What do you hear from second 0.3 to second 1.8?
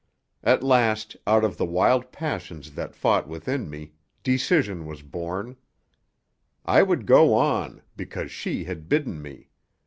At last, out of the